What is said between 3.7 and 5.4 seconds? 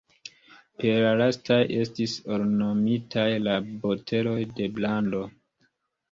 boteloj de brando.